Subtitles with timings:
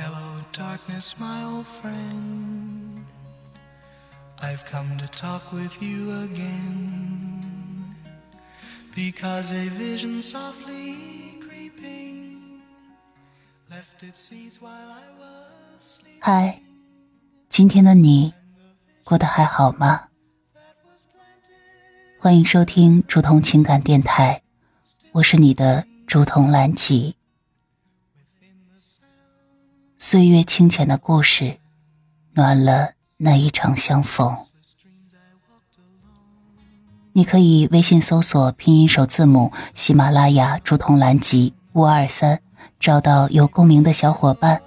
[0.00, 3.04] Hello, darkness, my old friend.
[4.40, 7.96] I've come to talk with you again.
[8.94, 12.62] Because a vision softly creeping
[13.68, 16.20] left its seeds while I was sleeping.
[16.22, 16.60] 嗨，
[17.48, 18.32] 今天的你
[19.02, 20.10] 过得还好吗？
[22.20, 24.42] 欢迎收听竹筒情感电台，
[25.10, 27.17] 我是你的竹筒兰吉。
[30.00, 31.58] 岁月清浅的故事，
[32.34, 34.36] 暖了那一场相逢。
[37.12, 42.40] 你可以微信搜索拼音首字母喜马拉雅竹筒蓝集五二三，
[42.78, 44.62] 找到有共鸣的小伙伴，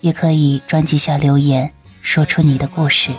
[0.00, 1.72] 也可以专辑下留言，
[2.02, 3.12] 说出你的故事。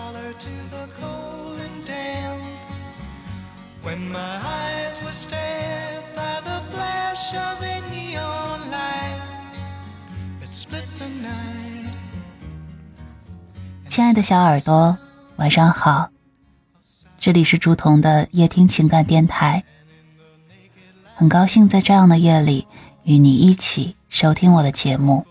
[13.92, 14.98] 亲爱的小耳朵，
[15.36, 16.12] 晚上好，
[17.20, 19.66] 这里是竹筒的夜听情感电台，
[21.14, 22.66] 很高兴在这样的夜里
[23.04, 25.28] 与你一起收听我的节目。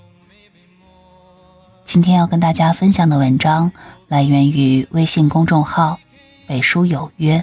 [1.85, 3.73] 今天要跟大家分享的文章
[4.09, 5.99] 来源于微信公众号
[6.47, 7.43] “北书有约”，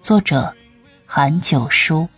[0.00, 0.56] 作者
[1.04, 2.08] 韩九叔。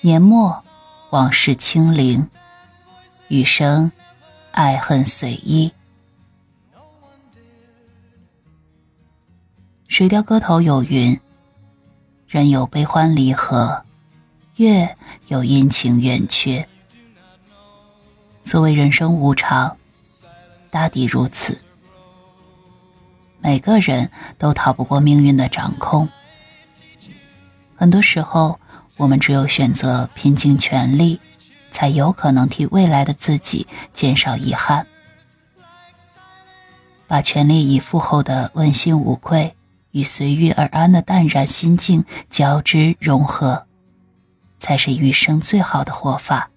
[0.00, 0.64] 年末，
[1.10, 2.26] 往事清零，
[3.28, 3.92] 余生，
[4.54, 5.72] 爱恨随意。
[9.88, 11.20] 《水调歌头》有云
[12.28, 13.84] ：“人有悲欢离合，
[14.54, 14.96] 月
[15.26, 16.68] 有阴晴圆缺。”
[18.44, 19.76] 所谓人生无常，
[20.70, 21.60] 大抵如此。
[23.40, 24.08] 每个人
[24.38, 26.08] 都逃不过命运的掌控。
[27.74, 28.60] 很多时候，
[28.98, 31.20] 我们只有选择拼尽全力，
[31.74, 34.86] 才有可能替未来的自己减少遗憾。
[37.08, 39.56] 把全力以赴后的问心无愧
[39.90, 43.66] 与随遇而安的淡然心境交织融合，
[44.60, 46.48] 才是余生最好的活法。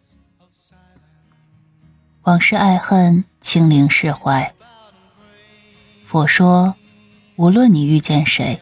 [2.21, 4.53] 往事爱恨，清零释怀。
[6.05, 6.75] 佛说，
[7.37, 8.61] 无论你遇见谁，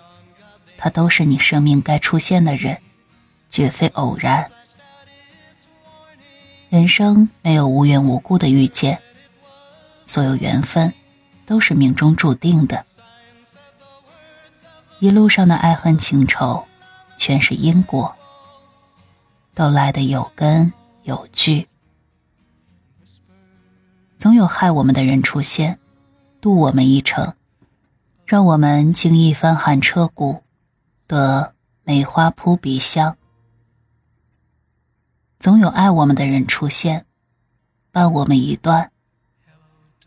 [0.77, 2.81] 他都是你生命该出现的人，
[3.49, 4.49] 绝非偶然。
[6.69, 8.99] 人生没有无缘无故的遇见，
[10.05, 10.93] 所有缘分
[11.45, 12.85] 都是命中注定的。
[14.99, 16.65] 一路上的爱恨情仇，
[17.17, 18.15] 全是因果，
[19.53, 21.67] 都来得有根有据。
[24.17, 25.79] 总有害我们的人出现，
[26.41, 27.35] 渡我们一程，
[28.25, 30.41] 让我们经一番寒彻骨，
[31.05, 31.53] 得
[31.83, 33.15] 梅花扑鼻香。
[35.39, 37.05] 总有爱我们的人出现，
[37.91, 38.91] 伴我们一段，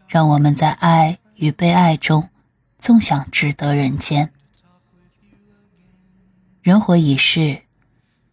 [0.08, 2.28] 让我们在爱与被爱中，
[2.78, 4.32] 纵享值得人间。
[6.60, 7.62] 人活一世，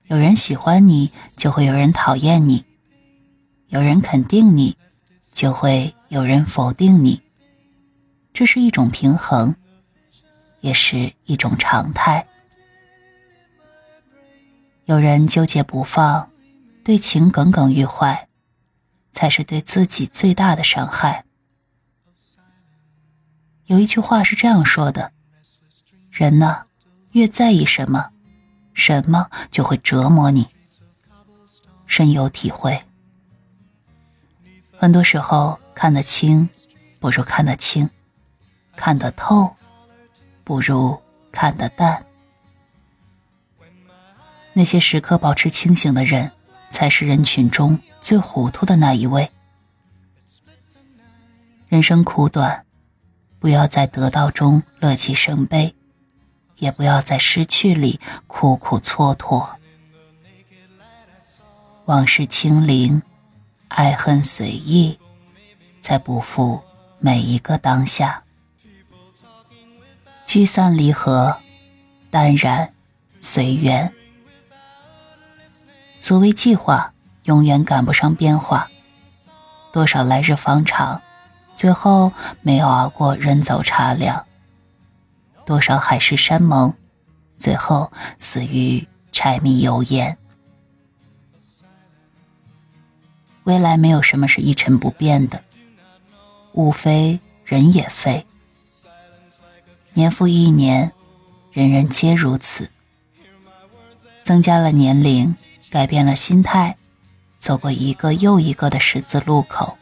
[0.06, 2.66] 有人喜欢你，就会有人讨厌你；
[3.68, 4.78] 有人肯定你，
[5.32, 7.22] 就会有人否定你。
[8.34, 9.56] 这是一种平衡，
[10.60, 12.28] 也是一种常态。
[14.86, 16.30] 有人纠结不放，
[16.86, 18.30] 对情耿耿于怀，
[19.12, 21.26] 才是对自己最大的伤害。
[23.66, 25.12] 有一句话是这样说的：
[26.12, 26.68] 人呢，
[27.14, 28.12] 越在意什么，
[28.76, 30.48] 什么就会折磨你。
[31.88, 32.80] 深有体会。
[34.78, 36.48] 很多时候，看得清
[37.00, 37.90] 不如看得清，
[38.76, 39.56] 看得透
[40.44, 41.02] 不如
[41.32, 42.06] 看得淡。
[44.54, 46.32] 那些时刻保持清醒的人，
[46.76, 49.32] 才是人群中最糊涂的那一位。
[51.70, 52.66] 人生苦短，
[53.40, 55.74] 不要在得到中乐极生悲，
[56.58, 59.56] 也不要在失去里苦苦蹉跎。
[61.86, 63.02] 往事清零，
[63.70, 65.00] 爱恨随意，
[65.82, 66.62] 才不负
[67.00, 68.22] 每一个当下。
[70.26, 71.38] 聚散离合，
[72.12, 72.74] 淡然
[73.22, 73.94] 随缘。
[76.00, 76.94] 所谓计划，
[77.24, 78.70] 永远赶不上变化。
[79.72, 81.02] 多少来日方长，
[81.54, 82.12] 最后
[82.42, 84.26] 没有熬过人走茶凉；
[85.46, 86.74] 多少海誓山盟，
[87.38, 90.18] 最后死于柴米油盐。
[93.44, 95.44] 未来没有什么是一成不变的，
[96.54, 98.26] 物非人也非。
[99.94, 100.92] 年复一年，
[101.52, 102.70] 人人皆如此。
[104.24, 105.36] 增加了年龄，
[105.76, 106.78] 改变了心态，
[107.38, 109.78] 走过一个又一个的十字路口，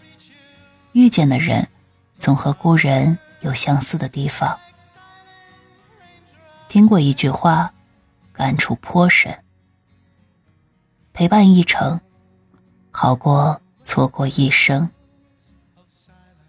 [0.94, 1.70] 遇见的人
[2.18, 4.58] 总和故人有相似的地方。
[6.68, 7.72] 听过一句话，
[8.32, 9.44] 感触颇深：
[11.14, 12.02] 陪伴一程，
[12.90, 14.90] 好过错过一生。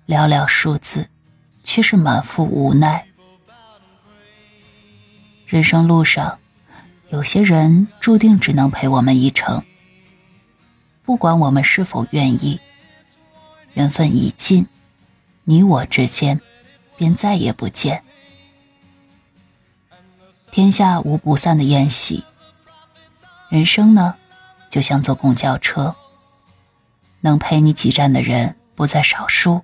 [0.07, 1.11] 寥寥数字，
[1.63, 3.07] 却是满腹无奈。
[5.45, 6.39] 人生路上，
[7.11, 9.65] 有些人注定只能陪我们一程。
[11.05, 12.61] 不管我们是否愿意，
[13.75, 14.67] 缘分已尽，
[15.45, 16.41] 你我之间
[16.97, 18.03] 便再也不见。
[20.51, 22.25] 天下无不散的宴席，
[23.49, 24.15] 人生呢，
[24.71, 25.95] 就像坐公交车，
[27.21, 29.63] 能陪你几站的人不在少数，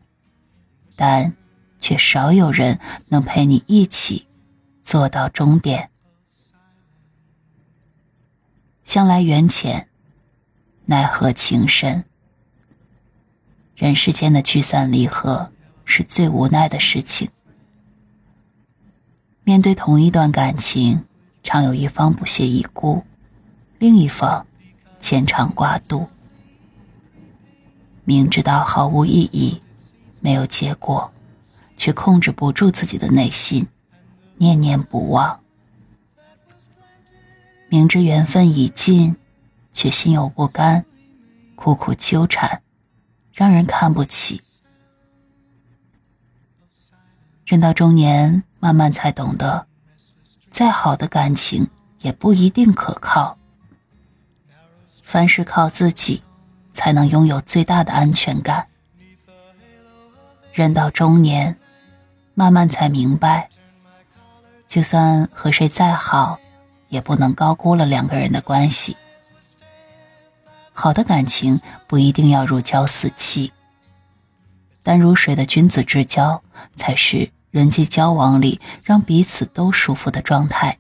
[0.97, 1.35] 但
[1.79, 2.79] 却少有人
[3.09, 4.27] 能陪你一起。
[4.83, 5.91] 坐到终点，
[8.91, 9.87] 向来缘浅，
[10.87, 12.05] 奈何情深。
[13.77, 15.53] 人世间的聚散离合
[15.85, 17.31] 是最无奈的事情。
[19.45, 21.05] 面对同一段感情，
[21.45, 23.05] 常有一方不屑一顾，
[23.79, 24.45] 另一方
[24.99, 26.09] 牵肠挂肚。
[28.03, 29.63] 明知道毫无意义，
[30.19, 31.13] 没有结果，
[31.77, 33.69] 却控制不住自己的内心。
[34.39, 35.39] 念念不忘，
[37.73, 39.17] 明知缘分已尽，
[39.71, 40.85] 却心有不甘，
[41.55, 42.63] 苦苦纠缠，
[43.33, 44.43] 让人看不起。
[47.47, 49.69] 人到中年，慢慢才懂得，
[50.51, 51.71] 再好的感情
[52.01, 53.39] 也不一定可靠。
[55.05, 56.25] 凡事靠自己，
[56.73, 58.67] 才能拥有最大的安全感。
[60.53, 61.57] 人到中年，
[62.35, 63.49] 慢慢才明白。
[64.67, 66.37] 就算和谁再好，
[66.91, 68.95] 也不能高估了两个人的关系。
[70.73, 73.51] 好的感情不一定要如胶似漆，
[74.83, 76.43] 但如水的君子之交
[76.75, 80.79] 才是人际交往里让彼此都舒服的状态。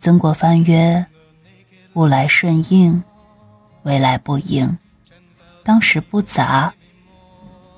[0.00, 1.06] 曾国藩曰
[1.94, 3.02] ：“物来顺应，
[3.82, 4.78] 未来不迎；
[5.64, 6.72] 当时不杂，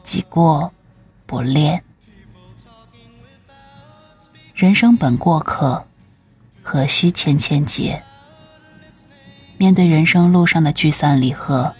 [0.02, 0.72] 己过
[1.24, 1.82] 不恋。”
[4.58, 5.86] 人生本过客，
[6.64, 8.02] 何须千千结？
[9.56, 11.72] 面对人生路上的聚散离合，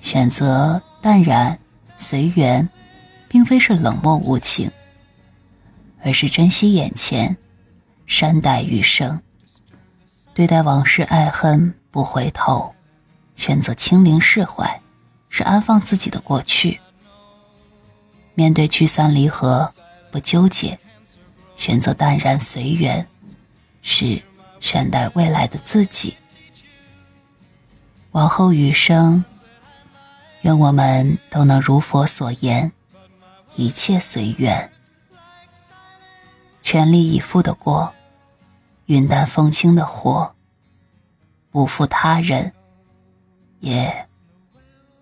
[0.00, 1.58] 选择淡然
[1.98, 2.66] 随缘，
[3.28, 4.72] 并非是冷漠无情，
[6.02, 7.36] 而是珍惜眼前，
[8.06, 9.20] 善待余生。
[10.32, 12.74] 对待往事爱恨不回头，
[13.34, 14.80] 选择清零释怀，
[15.28, 16.80] 是安放自己的过去。
[18.34, 19.70] 面对聚散离合，
[20.10, 20.78] 不纠结。
[21.58, 23.04] 选择淡然随缘，
[23.82, 24.22] 是
[24.60, 26.16] 善待未来的自己。
[28.12, 29.24] 往后余生，
[30.42, 32.70] 愿我们都能如佛所言，
[33.56, 34.70] 一切随缘，
[36.62, 37.92] 全力以赴的过，
[38.86, 40.36] 云淡风轻的活，
[41.50, 42.52] 不负他人，
[43.58, 44.06] 也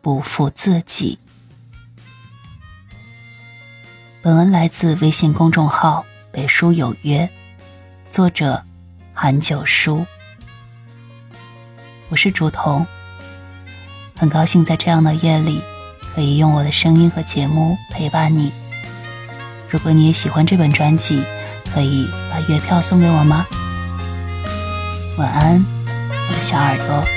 [0.00, 1.18] 不负自己。
[4.22, 6.06] 本文来自微信公众号。
[6.36, 7.26] 北书有约，
[8.10, 8.62] 作者
[9.14, 10.04] 韩九书。
[12.10, 12.86] 我是竹童，
[14.14, 15.62] 很高兴在这样的夜里，
[16.14, 18.52] 可以用我的声音和节目陪伴你。
[19.70, 21.24] 如果你也喜欢这本专辑，
[21.74, 23.46] 可以把月票送给我吗？
[25.16, 25.64] 晚安，
[26.28, 27.15] 我的小耳朵。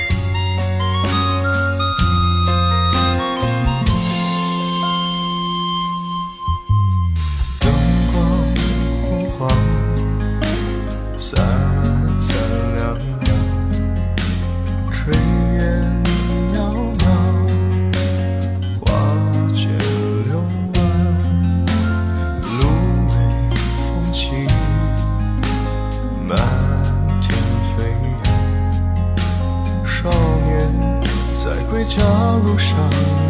[31.90, 31.98] 家
[32.44, 32.78] 路上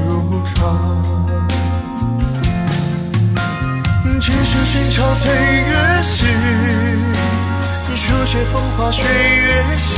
[0.06, 0.54] 如常，
[4.20, 6.26] 只是寻常岁月诗，
[7.96, 9.96] 书写风花雪月时，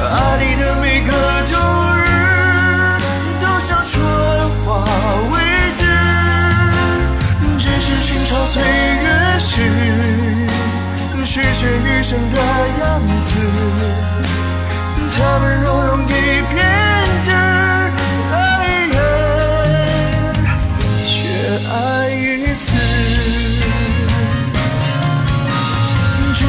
[0.00, 1.12] 爱你的每个
[1.52, 1.60] 冬
[1.98, 2.02] 日，
[3.42, 4.02] 都像春
[4.64, 4.66] 花
[5.32, 5.34] 未
[5.76, 5.84] 知。
[7.58, 9.60] 只是寻常岁月诗，
[11.26, 12.38] 续写余生的
[12.80, 12.86] 样
[13.22, 13.28] 子。
[15.18, 16.08] 他们若容易
[16.52, 16.54] 偏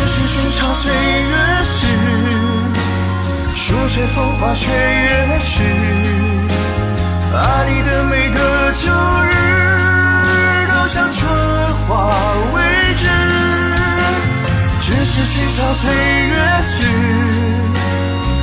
[0.07, 1.85] 是寻常岁月诗，
[3.55, 5.59] 书写风花雪月时，
[7.33, 9.31] 爱你的每个旧日
[10.69, 11.29] 都像春
[11.89, 12.09] 花
[12.55, 12.61] 未
[12.95, 13.05] 知，
[14.79, 16.85] 只是寻常岁月时，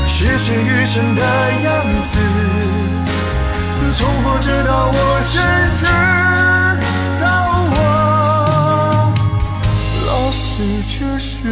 [0.07, 1.23] 是谁余生的
[1.65, 1.73] 样
[2.05, 2.19] 子？
[3.97, 5.41] 从活着到我甚
[5.75, 5.87] 至
[10.57, 11.49] 是缺失